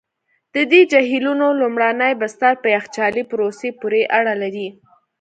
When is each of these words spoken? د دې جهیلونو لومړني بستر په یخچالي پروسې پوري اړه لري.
د 0.55 0.57
دې 0.71 0.81
جهیلونو 0.91 1.47
لومړني 1.61 2.13
بستر 2.21 2.53
په 2.61 2.67
یخچالي 2.75 3.23
پروسې 3.31 3.69
پوري 3.79 4.03
اړه 4.17 4.33
لري. 4.41 4.67